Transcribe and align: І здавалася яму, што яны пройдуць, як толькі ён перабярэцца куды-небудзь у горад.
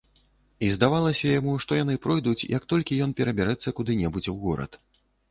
І 0.67 0.67
здавалася 0.75 1.27
яму, 1.39 1.51
што 1.65 1.77
яны 1.79 1.97
пройдуць, 2.05 2.47
як 2.57 2.65
толькі 2.73 2.97
ён 3.07 3.13
перабярэцца 3.19 3.73
куды-небудзь 3.81 4.31
у 4.33 4.35
горад. 4.47 4.79